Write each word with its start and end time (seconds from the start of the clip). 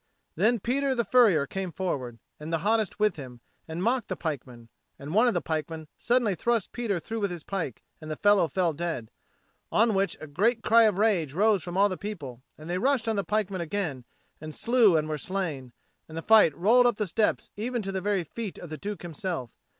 Then 0.35 0.59
Peter 0.59 0.95
the 0.95 1.05
furrier 1.05 1.45
came 1.45 1.71
forward, 1.71 2.17
and 2.39 2.51
the 2.51 2.57
hottest 2.65 2.99
with 2.99 3.17
him, 3.17 3.39
and 3.67 3.83
mocked 3.83 4.07
the 4.07 4.15
pikemen; 4.15 4.67
and 4.97 5.13
one 5.13 5.27
of 5.27 5.35
the 5.35 5.43
pikemen 5.43 5.87
suddenly 5.99 6.33
thrust 6.33 6.71
Peter 6.71 6.99
through 6.99 7.19
with 7.19 7.29
his 7.29 7.43
pike, 7.43 7.83
and 8.01 8.09
the 8.09 8.15
fellow 8.15 8.47
fell 8.47 8.73
dead; 8.73 9.11
on 9.71 9.93
which 9.93 10.17
a 10.19 10.25
great 10.25 10.63
cry 10.63 10.85
of 10.85 10.97
rage 10.97 11.35
rose 11.35 11.61
from 11.61 11.77
all 11.77 11.87
the 11.87 11.97
people, 11.97 12.41
and 12.57 12.67
they 12.67 12.79
rushed 12.79 13.07
on 13.07 13.15
the 13.15 13.23
pikemen 13.23 13.61
again 13.61 14.03
and 14.41 14.55
slew 14.55 14.97
and 14.97 15.07
were 15.07 15.19
slain; 15.19 15.71
and 16.09 16.17
the 16.17 16.23
fight 16.23 16.57
rolled 16.57 16.87
up 16.87 16.97
the 16.97 17.05
steps 17.05 17.51
even 17.55 17.83
to 17.83 17.91
the 17.91 18.01
very 18.01 18.23
feet 18.23 18.57
of 18.57 18.71
the 18.71 18.79
Duke 18.79 19.03
himself. 19.03 19.51